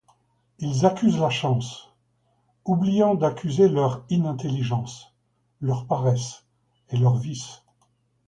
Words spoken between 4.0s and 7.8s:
inintelligence, leur paresse et leurs vices.